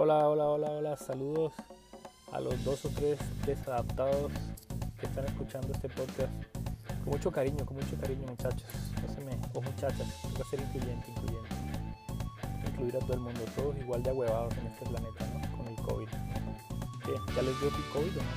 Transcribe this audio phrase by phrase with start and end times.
[0.00, 1.52] Hola, hola, hola, hola, saludos
[2.30, 4.30] a los dos o tres desadaptados
[5.00, 6.30] que están escuchando este podcast.
[7.02, 8.62] Con mucho cariño, con mucho cariño muchachos.
[9.02, 11.50] No se me, o muchachas, toca ser incluyente, incluyente.
[12.70, 15.56] Incluir a todo el mundo, todos igual de ahuevados en este planeta, ¿no?
[15.58, 16.08] Con el COVID.
[17.04, 17.14] ¿Qué?
[17.34, 18.34] ¿Ya les dio COVID o no?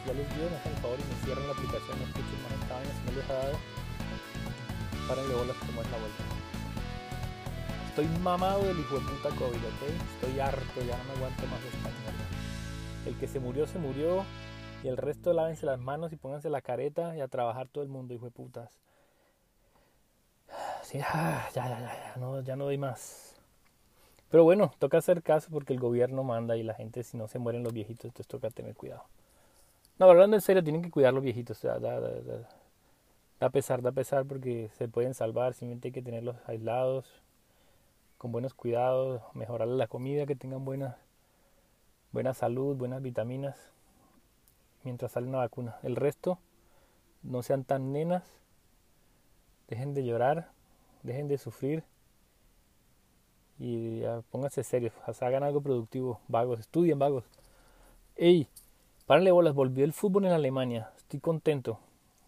[0.00, 2.40] Si ya les dio, me hacen el favor y me cierran la aplicación, no escuchen
[2.40, 3.56] más esta vaina, si no les ha dado,
[5.06, 6.53] párenle bolas como es la vuelta.
[7.96, 9.82] Estoy mamado del hijo de puta COVID, ¿ok?
[10.14, 12.26] Estoy harto, ya no me aguanto más esta mierda.
[13.06, 14.24] El que se murió, se murió.
[14.82, 17.90] Y el resto lávense las manos y pónganse la careta y a trabajar todo el
[17.90, 18.80] mundo, hijo de putas.
[20.82, 23.36] Sí, ah, ya, ya, ya, ya, no, ya no doy más.
[24.28, 27.38] Pero bueno, toca hacer caso porque el gobierno manda y la gente, si no se
[27.38, 29.04] mueren los viejitos, entonces toca tener cuidado.
[30.00, 31.62] No, hablando en serio, tienen que cuidar los viejitos.
[31.62, 37.22] Da, da pesar, da pesar porque se pueden salvar, simplemente hay que tenerlos aislados
[38.24, 40.96] con buenos cuidados, mejorarle la comida, que tengan buena,
[42.10, 43.54] buena salud, buenas vitaminas,
[44.82, 45.76] mientras sale una vacuna.
[45.82, 46.38] El resto,
[47.22, 48.24] no sean tan nenas,
[49.68, 50.52] dejen de llorar,
[51.02, 51.84] dejen de sufrir
[53.58, 57.24] y ya, pónganse serios, hagan algo productivo, vagos, estudien vagos.
[58.16, 58.48] Ey,
[59.04, 61.78] párenle bolas, volvió el fútbol en Alemania, estoy contento.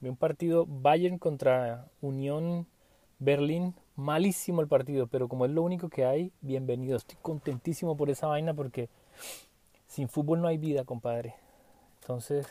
[0.02, 2.66] Vi un partido Bayern contra Unión
[3.18, 6.96] Berlín, malísimo el partido, pero como es lo único que hay, bienvenido.
[6.96, 8.88] Estoy contentísimo por esa vaina porque
[9.88, 11.34] sin fútbol no hay vida, compadre.
[12.02, 12.46] Entonces,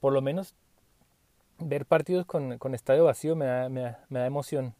[0.00, 0.54] por lo menos
[1.58, 4.74] ver partidos con, con estadio vacío me da, me, da, me da, emoción.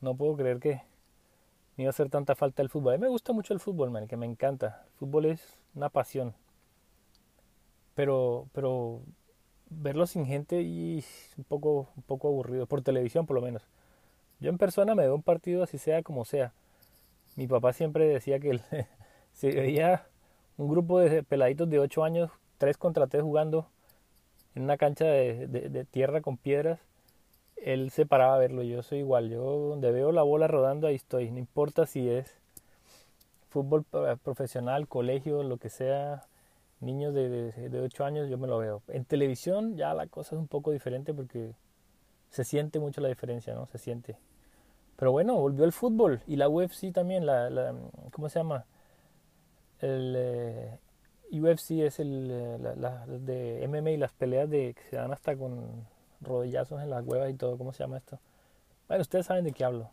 [0.00, 0.82] No puedo creer que
[1.76, 2.94] me iba a hacer tanta falta el fútbol.
[2.94, 4.84] A mí me gusta mucho el fútbol, man, que me encanta.
[4.84, 6.34] El fútbol es una pasión.
[7.94, 9.00] Pero, pero
[9.70, 11.04] verlo sin gente y
[11.38, 13.66] un poco, un poco aburrido, por televisión por lo menos.
[14.40, 16.52] Yo en persona me veo un partido así sea como sea.
[17.36, 18.62] Mi papá siempre decía que él,
[19.32, 20.06] se veía
[20.56, 23.66] un grupo de peladitos de 8 años, 3 contra 3 jugando
[24.54, 26.80] en una cancha de, de, de, tierra con piedras.
[27.56, 28.62] Él se paraba a verlo.
[28.62, 29.30] Yo soy igual.
[29.30, 31.30] Yo donde veo la bola rodando, ahí estoy.
[31.30, 32.40] No importa si es
[33.50, 33.84] fútbol
[34.22, 36.24] profesional, colegio, lo que sea,
[36.80, 38.82] niños de, de, de 8 años, yo me lo veo.
[38.88, 41.52] En televisión ya la cosa es un poco diferente porque
[42.30, 43.66] se siente mucho la diferencia, ¿no?
[43.66, 44.16] Se siente.
[45.00, 47.74] Pero bueno, volvió el fútbol y la UFC también, la, la
[48.12, 48.66] ¿cómo se llama?
[49.78, 50.78] El eh,
[51.32, 52.28] UFC es el
[52.62, 55.86] la, la, de MMA y las peleas de que se dan hasta con
[56.20, 58.18] rodillazos en las huevas y todo, ¿cómo se llama esto?
[58.88, 59.88] Bueno, ustedes saben de qué hablo.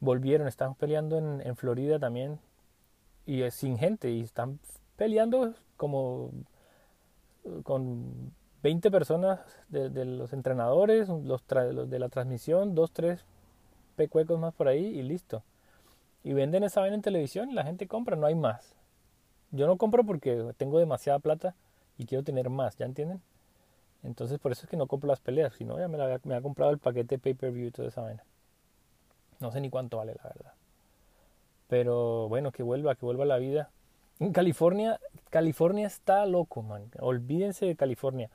[0.00, 2.38] Volvieron, están peleando en, Florida también
[3.24, 4.58] y es sin gente y están
[4.96, 6.32] peleando como
[7.62, 8.30] con
[8.62, 13.24] 20 personas de, de los entrenadores, los, los, de la transmisión, dos, tres
[13.98, 15.42] pecuecos más por ahí y listo.
[16.24, 18.74] Y venden esa vaina en televisión y la gente compra, no hay más.
[19.50, 21.54] Yo no compro porque tengo demasiada plata
[21.98, 23.20] y quiero tener más, ¿ya entienden?
[24.04, 26.36] Entonces por eso es que no compro las peleas, si no ya me, la, me
[26.36, 28.24] ha comprado el paquete pay-per-view y toda esa vaina.
[29.40, 30.52] No sé ni cuánto vale, la verdad.
[31.66, 33.70] Pero bueno, que vuelva, que vuelva la vida.
[34.20, 35.00] En California,
[35.30, 36.90] California está loco, man.
[37.00, 38.30] Olvídense de California.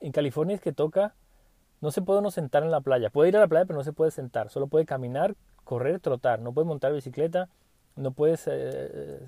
[0.00, 1.14] En California es que toca,
[1.80, 3.10] no se puede uno sentar en la playa.
[3.10, 4.50] Puede ir a la playa, pero no se puede sentar.
[4.50, 6.40] Solo puede caminar, correr, trotar.
[6.40, 7.48] No puede montar bicicleta.
[7.96, 9.20] No puedes eh,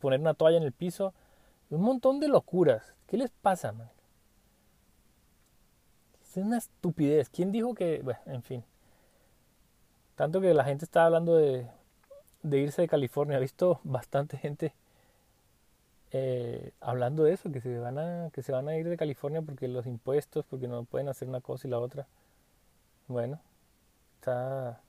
[0.00, 1.14] poner una toalla en el piso.
[1.70, 2.94] Un montón de locuras.
[3.06, 3.90] ¿Qué les pasa, man?
[6.20, 7.30] Es una estupidez.
[7.30, 8.00] ¿Quién dijo que.?
[8.02, 8.64] Bueno, en fin.
[10.16, 11.68] Tanto que la gente está hablando de,
[12.42, 13.36] de irse de California.
[13.36, 14.74] He visto bastante gente
[16.16, 19.42] eh, hablando de eso, que se, van a, que se van a ir de California
[19.42, 22.06] porque los impuestos, porque no pueden hacer una cosa y la otra.
[23.08, 23.40] Bueno,
[24.20, 24.80] está,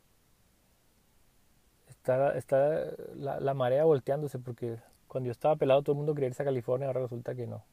[1.87, 4.77] está, está la, la marea volteándose porque
[5.07, 7.63] cuando yo estaba pelado todo el mundo quería irse a California, ahora resulta que no.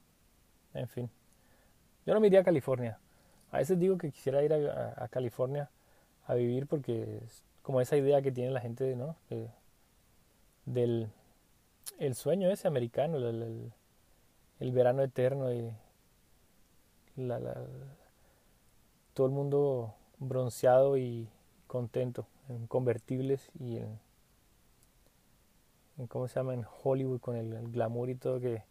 [0.72, 1.10] En fin,
[2.06, 2.98] yo no me iría a California.
[3.50, 5.68] A veces digo que quisiera ir a, California
[6.26, 9.14] a vivir porque es como esa idea que tiene la gente, ¿no?
[9.28, 9.50] De,
[10.64, 11.10] del
[11.98, 13.72] el sueño ese americano, el,
[14.60, 15.72] el, verano eterno y
[17.16, 17.54] la, la,
[19.14, 21.28] todo el mundo bronceado y
[21.66, 23.98] contento en convertibles y en,
[25.98, 28.62] en cómo se llama en Hollywood con el, el, glamour y todo que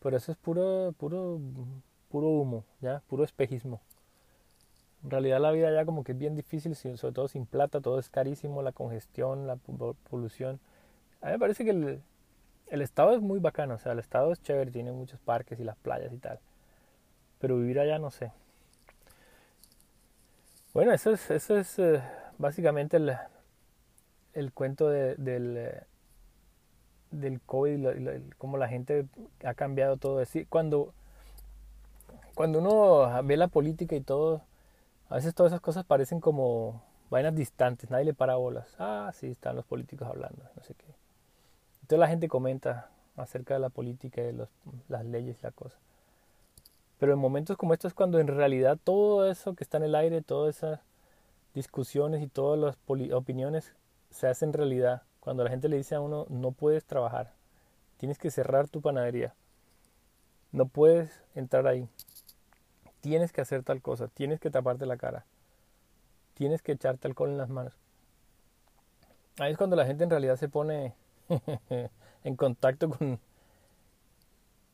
[0.00, 1.40] pero eso es puro puro
[2.08, 3.80] puro humo ya puro espejismo.
[5.04, 7.98] En realidad la vida ya como que es bien difícil sobre todo sin plata todo
[7.98, 10.60] es carísimo la congestión la polución.
[11.20, 12.02] A mí me parece que el,
[12.72, 15.64] el estado es muy bacano, o sea, el estado es chévere, tiene muchos parques y
[15.64, 16.40] las playas y tal.
[17.38, 18.32] Pero vivir allá no sé.
[20.72, 22.02] Bueno, eso es, eso es eh,
[22.38, 23.14] básicamente el,
[24.32, 25.82] el cuento de, del,
[27.10, 29.06] del COVID y cómo la gente
[29.44, 30.20] ha cambiado todo.
[30.20, 30.94] Así, cuando,
[32.34, 34.44] cuando uno ve la política y todo,
[35.10, 38.74] a veces todas esas cosas parecen como vainas distantes, nadie le para bolas.
[38.78, 41.01] Ah, sí, están los políticos hablando, no sé qué.
[41.98, 44.48] La gente comenta acerca de la política, de los,
[44.88, 45.76] las leyes y la cosa.
[46.98, 49.94] Pero en momentos como estos es cuando en realidad todo eso que está en el
[49.94, 50.80] aire, todas esas
[51.54, 52.76] discusiones y todas las
[53.12, 53.74] opiniones
[54.10, 55.02] se hacen realidad.
[55.20, 57.32] Cuando la gente le dice a uno, no puedes trabajar,
[57.96, 59.34] tienes que cerrar tu panadería,
[60.50, 61.88] no puedes entrar ahí,
[63.00, 65.24] tienes que hacer tal cosa, tienes que taparte la cara,
[66.34, 67.74] tienes que echarte alcohol en las manos.
[69.38, 70.94] Ahí es cuando la gente en realidad se pone
[72.24, 73.20] en contacto con,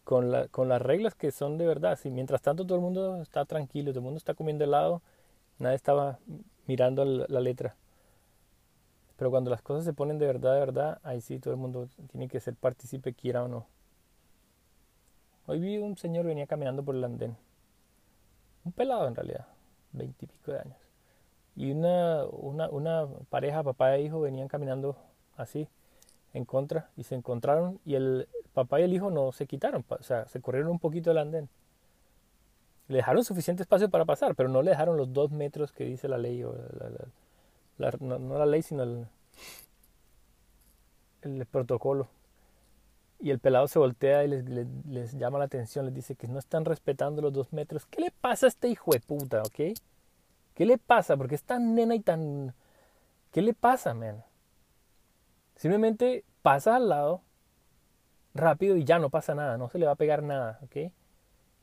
[0.04, 1.98] con, la, con las reglas que son de verdad.
[1.98, 5.02] Si mientras tanto todo el mundo está tranquilo, todo el mundo está comiendo helado,
[5.58, 6.18] nadie estaba
[6.66, 7.76] mirando la letra.
[9.18, 11.88] Pero cuando las cosas se ponen de verdad, de verdad, ahí sí todo el mundo
[12.12, 13.66] tiene que ser partícipe, quiera o no.
[15.46, 17.36] Hoy vi un señor venía caminando por el andén.
[18.64, 19.46] Un pelado en realidad,
[19.92, 20.78] veintipico de años.
[21.56, 24.96] Y una, una, una pareja, papá e hijo, venían caminando
[25.36, 25.66] así,
[26.34, 28.28] en contra, y se encontraron, y el,
[28.58, 31.48] papá y el hijo no se quitaron, o sea, se corrieron un poquito del andén.
[32.88, 36.08] Le dejaron suficiente espacio para pasar, pero no le dejaron los dos metros que dice
[36.08, 36.54] la ley, o
[37.78, 39.06] la, no, la ley, sino el,
[41.22, 42.08] el, protocolo.
[43.20, 44.44] Y el pelado se voltea y les,
[44.86, 47.86] les, llama la atención, les dice que no están respetando los dos metros.
[47.86, 49.76] ¿Qué le pasa a este hijo de puta, ok?
[50.54, 51.16] ¿Qué le pasa?
[51.16, 52.54] Porque es tan nena y tan...
[53.30, 54.24] ¿Qué le pasa, man?
[55.58, 57.20] Simplemente pasa al lado,
[58.32, 60.92] rápido y ya no pasa nada, no se le va a pegar nada, ¿ok?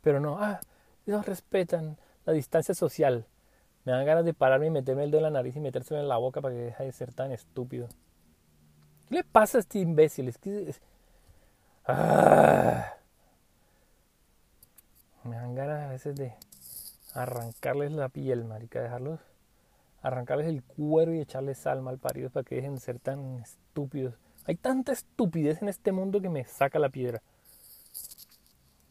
[0.02, 0.60] Pero no, ah,
[1.06, 3.26] no respetan la distancia social.
[3.86, 6.10] Me dan ganas de pararme y meterme el dedo en la nariz y metérselo en
[6.10, 7.88] la boca para que deje de ser tan estúpido.
[9.08, 10.28] ¿Qué le pasa a este imbécil?
[10.28, 10.76] Es que...
[11.86, 12.96] Ah.
[15.24, 16.34] Me dan ganas a veces de
[17.14, 19.22] arrancarles la piel, marica, dejarlos,
[20.06, 24.14] arrancarles el cuero y echarles sal mal paridos para que dejen de ser tan estúpidos.
[24.46, 27.24] Hay tanta estupidez en este mundo que me saca la piedra.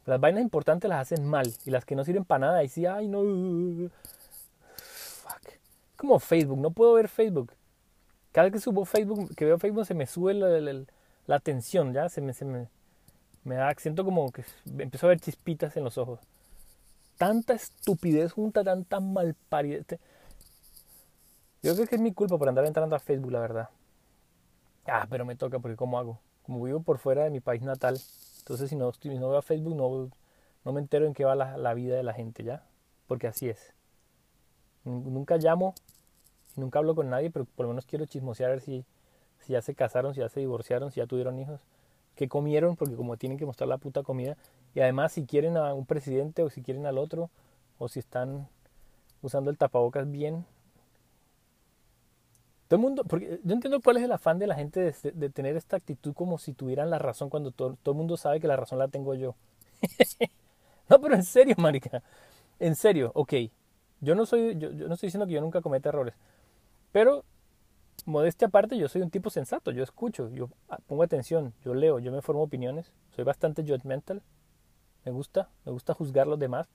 [0.06, 2.84] Las vainas importantes las hacen mal y las que no sirven para nada, y sí,
[2.84, 3.22] ay, no.
[4.76, 5.52] Fuck.
[5.96, 7.52] Como Facebook, no puedo ver Facebook.
[8.32, 10.84] Cada vez que subo Facebook, que veo Facebook, se me sube la,
[11.26, 12.34] la, tensión, ya, se me,
[13.44, 16.18] me, da, siento como que empiezo a ver chispitas en los ojos.
[17.16, 19.86] Tanta estupidez junta, tanta malparidez.
[21.64, 23.70] Yo creo que es mi culpa por andar entrando a Facebook, la verdad.
[24.84, 26.20] Ah, pero me toca porque ¿cómo hago?
[26.42, 27.98] Como vivo por fuera de mi país natal,
[28.40, 30.10] entonces si no, estoy, no veo a Facebook no,
[30.62, 32.66] no me entero en qué va la, la vida de la gente ya,
[33.06, 33.72] porque así es.
[34.84, 35.74] Nunca llamo,
[36.54, 38.84] nunca hablo con nadie, pero por lo menos quiero chismosear a ver si,
[39.40, 41.62] si ya se casaron, si ya se divorciaron, si ya tuvieron hijos,
[42.14, 44.36] qué comieron, porque como tienen que mostrar la puta comida,
[44.74, 47.30] y además si quieren a un presidente o si quieren al otro,
[47.78, 48.48] o si están
[49.22, 50.44] usando el tapabocas bien,
[52.68, 55.76] todo mundo, porque yo entiendo cuál es el afán de la gente de, tener esta
[55.76, 58.78] actitud como si tuvieran la razón cuando todo, todo, el mundo sabe que la razón
[58.78, 59.34] la tengo yo.
[60.88, 62.02] no, pero en serio, marica.
[62.58, 63.34] En serio, ok.
[64.00, 66.14] Yo no soy, yo, no estoy diciendo que yo nunca cometa errores.
[66.92, 67.24] Pero,
[68.06, 69.70] modestia aparte, yo soy un tipo sensato.
[69.70, 72.92] Yo escucho, yo ah, pongo atención, yo leo, yo me formo opiniones.
[73.14, 74.22] Soy bastante judgmental.
[75.04, 76.68] Me gusta, me gusta juzgar a los demás.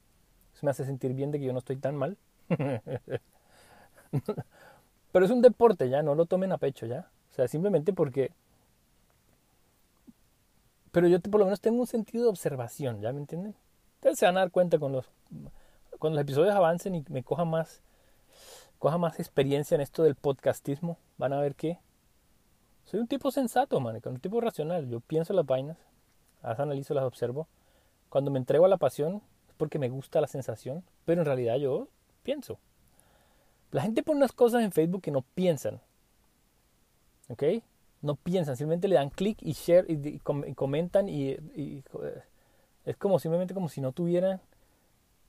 [0.54, 2.18] Eso me hace sentir bien de que yo no estoy tan mal.
[5.12, 7.10] Pero es un deporte, ya, no lo tomen a pecho, ya.
[7.32, 8.32] O sea, simplemente porque...
[10.92, 13.56] Pero yo por lo menos tengo un sentido de observación, ¿ya me entienden?
[13.96, 15.10] Ustedes se van a dar cuenta con los,
[16.00, 17.82] cuando los episodios avancen y me coja más,
[18.80, 21.80] coja más experiencia en esto del podcastismo, van a ver que
[22.86, 24.90] soy un tipo sensato, man, un tipo racional.
[24.90, 25.78] Yo pienso las vainas,
[26.42, 27.48] las analizo, las observo.
[28.10, 31.58] Cuando me entrego a la pasión es porque me gusta la sensación, pero en realidad
[31.58, 31.88] yo
[32.24, 32.58] pienso.
[33.72, 35.80] La gente pone unas cosas en Facebook que no piensan.
[37.30, 37.44] ¿Ok?
[38.02, 41.38] No piensan, simplemente le dan clic y share y, comentan y,
[42.86, 44.40] es como simplemente como si no tuvieran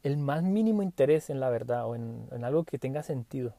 [0.02, 3.54] el más mínimo interés en la verdad o en, algo que tenga sentido.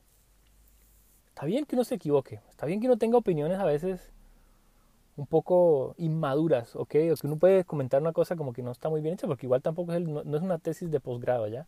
[1.28, 4.12] Está bien que uno se equivoque, está bien que uno tenga opiniones a veces
[5.18, 6.96] un poco inmaduras, ¿ok?
[7.12, 9.46] O que uno puede comentar una cosa como que no está muy bien hecha, porque
[9.46, 11.68] igual tampoco es, no, es una tesis de posgrado, ¿ya?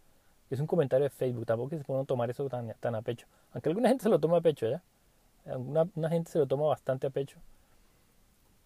[0.53, 3.27] Es un comentario de Facebook, tampoco se puede tomar eso tan, tan a pecho.
[3.53, 4.81] Aunque alguna gente se lo toma a pecho, ¿ya?
[5.45, 7.37] Una, una gente se lo toma bastante a pecho.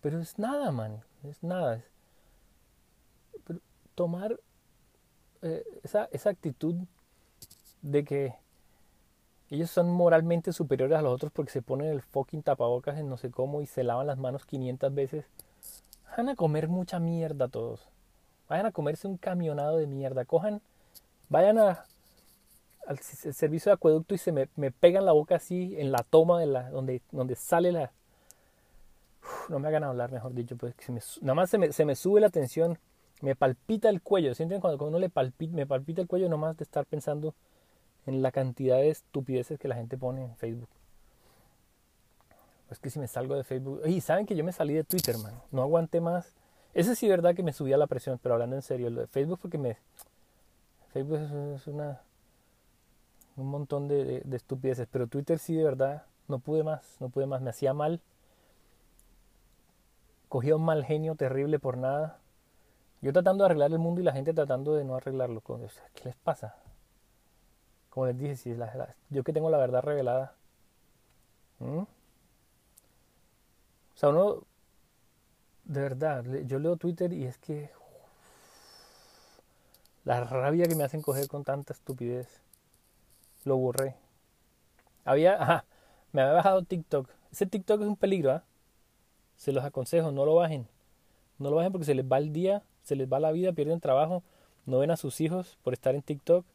[0.01, 1.01] Pero es nada, man.
[1.23, 1.83] Es nada.
[3.45, 3.59] Pero
[3.95, 4.39] tomar
[5.41, 6.75] eh, esa, esa actitud
[7.81, 8.35] de que
[9.49, 13.17] ellos son moralmente superiores a los otros porque se ponen el fucking tapabocas en no
[13.17, 15.25] sé cómo y se lavan las manos 500 veces
[16.17, 17.87] Van a comer mucha mierda todos.
[18.49, 20.25] Vayan a comerse un camionado de mierda.
[20.25, 20.61] Cojan,
[21.29, 26.03] vayan al servicio de acueducto y se me, me, pegan la boca así en la
[26.03, 27.91] toma de la, donde, donde sale la...
[29.49, 30.73] no me hagan hablar, mejor dicho, pues
[31.21, 32.77] nada más se me, se me, sube la tensión,
[33.21, 34.33] me palpita el cuello.
[34.35, 37.33] ¿Sienten cuando, cuando uno le palpita, me palpita el cuello nomás de estar pensando
[38.05, 40.69] en la cantidad de estupideces que la gente pone en Facebook?
[42.69, 43.81] Es que si me salgo de Facebook...
[43.85, 45.33] Y saben que yo me salí de Twitter, man.
[45.51, 46.33] No aguanté más.
[46.73, 49.39] Ese sí verdad que me subía la presión, pero hablando en serio, lo de Facebook
[49.41, 49.77] porque me...
[50.97, 52.01] Facebook es una
[53.35, 57.41] un montón de, estupideces, pero Twitter sí de verdad no pude más, no pude más,
[57.41, 58.01] me hacía mal.
[60.27, 62.19] Cogía un mal genio terrible por nada.
[63.01, 65.41] Yo tratando de arreglar el mundo y la gente tratando de no arreglarlo.
[65.93, 66.55] ¿Qué les pasa?
[67.91, 68.55] Como les dije, si
[69.09, 70.33] yo que tengo la verdad revelada.
[71.59, 71.87] O
[73.93, 74.43] sea, uno,
[75.63, 77.69] de verdad, yo leo Twitter y es que
[80.07, 82.39] la rabia que me hacen coger con tanta estupidez
[83.43, 83.95] lo borré.
[85.03, 85.65] Había, ajá,
[86.13, 87.09] me había bajado TikTok.
[87.29, 88.43] Ese TikTok es un peligro, ¿ah?
[89.35, 90.65] Se los aconsejo, no lo bajen.
[91.39, 93.81] No lo bajen porque se les va el día, se les va la vida, pierden
[93.81, 94.23] trabajo,
[94.65, 96.45] no ven a sus hijos por estar en TikTok.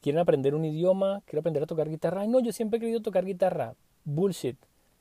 [0.00, 2.22] Quieren aprender un idioma, quieren aprender a tocar guitarra.
[2.22, 3.74] Ay, no, yo siempre he querido tocar guitarra.
[4.06, 4.56] Bullshit.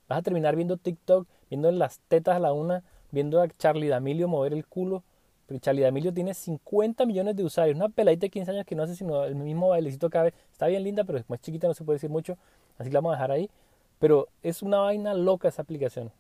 [0.10, 4.28] Vas a terminar viendo TikTok, viendo las tetas a la una, viendo a Charlie D'Amelio
[4.28, 5.04] mover el culo
[5.50, 7.76] porque Charlie D'Amelio tiene 50 millones de usuarios.
[7.76, 10.36] Una peladita de 15 años que no hace sino el mismo bailecito cada vez.
[10.52, 12.38] Está bien linda, pero es chiquita no se puede decir mucho.
[12.78, 13.50] Así que la vamos a dejar ahí.
[13.98, 16.12] Pero es una vaina loca esa aplicación.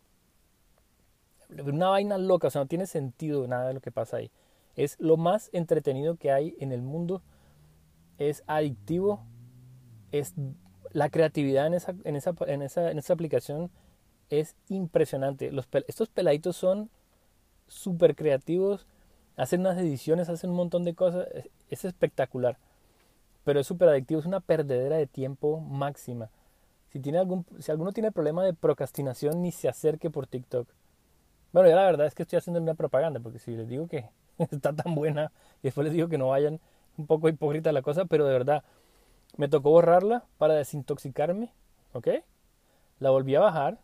[1.63, 4.31] Una vaina loca, o sea, no tiene sentido nada de lo que pasa ahí.
[4.75, 7.21] Es lo más entretenido que hay en el mundo.
[8.17, 9.21] Es adictivo.
[10.11, 10.33] Es
[10.91, 13.69] la creatividad en esa, en esa, en esa, en esa aplicación
[14.31, 15.51] es impresionante.
[15.51, 16.89] Los, estos peladitos son
[17.67, 18.87] súper creativos
[19.39, 21.27] hacen unas ediciones, hacen un montón de cosas,
[21.69, 22.57] es, espectacular.
[23.45, 26.29] Pero es súper adictivo, es una perdedera de tiempo máxima.
[26.89, 30.67] Si, tiene algún, si alguno tiene problema de procrastinación, ni se acerque por TikTok.
[31.53, 34.09] Bueno, ya la verdad es que estoy haciendo una propaganda, porque si les digo que
[34.37, 36.59] está tan buena y después les digo que no vayan,
[36.97, 38.63] un poco hipócrita la cosa, pero de verdad,
[39.37, 41.53] me tocó borrarla para desintoxicarme,
[41.93, 42.09] ¿ok?
[42.99, 43.79] La volví a bajar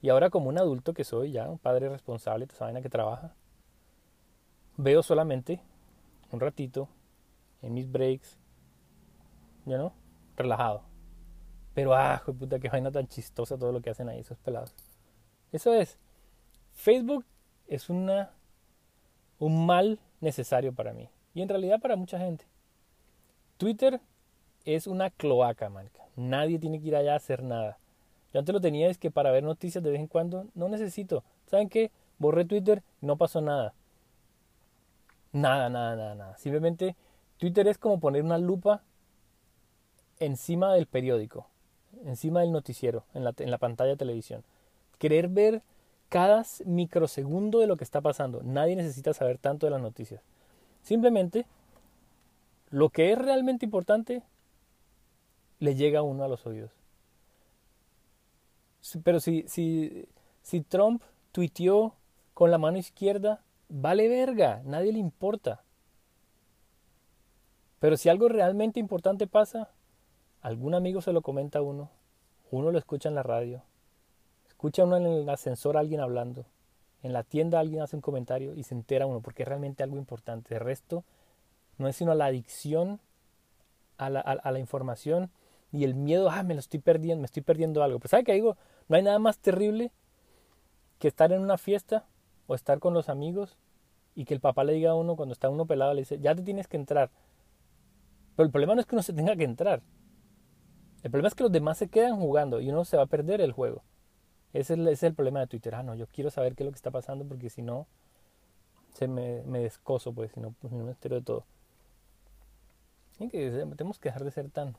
[0.00, 3.36] y ahora como un adulto que soy ya, un padre responsable, esa vaina que trabaja,
[4.82, 5.60] veo solamente
[6.30, 6.88] un ratito
[7.62, 8.38] en mis breaks,
[9.64, 9.92] ¿ya no?
[10.36, 10.82] Relajado.
[11.74, 14.74] Pero, ah, puta, qué vaina tan chistosa todo lo que hacen ahí esos pelados.
[15.52, 15.98] Eso es.
[16.72, 17.24] Facebook
[17.66, 18.30] es una,
[19.38, 21.08] un mal necesario para mí.
[21.34, 22.44] Y en realidad para mucha gente.
[23.56, 24.00] Twitter
[24.64, 25.88] es una cloaca, man.
[26.16, 27.78] Nadie tiene que ir allá a hacer nada.
[28.32, 31.24] Yo antes lo tenía es que para ver noticias de vez en cuando no necesito.
[31.46, 31.90] ¿Saben qué?
[32.18, 33.74] Borré Twitter no pasó nada.
[35.32, 36.38] Nada, nada, nada, nada.
[36.38, 36.94] Simplemente
[37.38, 38.82] Twitter es como poner una lupa
[40.18, 41.46] encima del periódico,
[42.04, 44.44] encima del noticiero, en la, en la pantalla de televisión.
[44.98, 45.62] Querer ver
[46.08, 48.42] cada microsegundo de lo que está pasando.
[48.42, 50.22] Nadie necesita saber tanto de las noticias.
[50.82, 51.46] Simplemente
[52.70, 54.22] lo que es realmente importante
[55.58, 56.70] le llega a uno a los oídos.
[59.04, 60.06] Pero si, si,
[60.42, 61.94] si Trump tuiteó
[62.34, 63.40] con la mano izquierda
[63.72, 65.64] vale verga, nadie le importa.
[67.78, 69.70] Pero si algo realmente importante pasa,
[70.42, 71.90] algún amigo se lo comenta a uno,
[72.50, 73.62] uno lo escucha en la radio,
[74.46, 76.44] escucha uno en el ascensor a alguien hablando,
[77.02, 79.96] en la tienda alguien hace un comentario y se entera uno porque es realmente algo
[79.96, 80.54] importante.
[80.54, 81.02] El resto
[81.78, 83.00] no es sino la adicción
[83.96, 85.30] a la, a la información
[85.72, 87.98] y el miedo, ah, me lo estoy perdiendo, me estoy perdiendo algo.
[87.98, 89.90] Pues sabe que digo, no hay nada más terrible
[90.98, 92.04] que estar en una fiesta
[92.46, 93.56] o estar con los amigos
[94.14, 96.34] y que el papá le diga a uno cuando está uno pelado, le dice, ya
[96.34, 97.10] te tienes que entrar.
[98.36, 99.82] Pero el problema no es que uno se tenga que entrar.
[101.02, 103.40] El problema es que los demás se quedan jugando y uno se va a perder
[103.40, 103.82] el juego.
[104.52, 105.74] Ese es, el, problema de Twitter.
[105.74, 107.86] Ah, no, yo quiero saber qué es lo que está pasando porque si no,
[108.92, 111.44] se me, me descoso, pues, si no, pues, no me entero de todo.
[113.18, 114.76] Que tenemos que dejar de ser tan,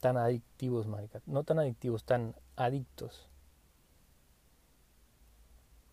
[0.00, 1.20] tan adictivos, marica.
[1.26, 3.28] No tan adictivos, tan adictos.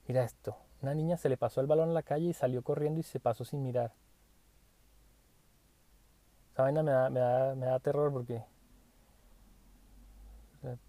[0.08, 0.56] Mira esto.
[0.82, 3.20] Una niña se le pasó el balón en la calle y salió corriendo y se
[3.20, 3.94] pasó sin mirar.
[6.52, 8.44] Esa vaina me da, me da, me da terror porque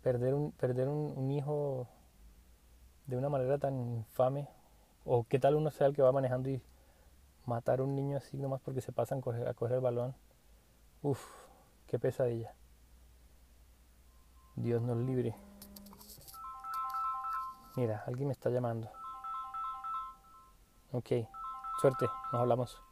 [0.02, 1.88] perder un, perder un, hijo
[3.06, 4.48] de una manera tan infame,
[5.04, 6.62] o qué tal uno sea el que va manejando y
[7.46, 10.14] matar a un niño así nomás porque se pasan a a coger el balón.
[11.02, 11.20] Uf,
[11.86, 12.54] qué pesadilla.
[14.56, 15.34] Dios nos libre.
[17.76, 19.01] Mira, alguien me está llamando.
[20.92, 21.10] Ok,
[21.80, 22.91] suerte, nos hablamos.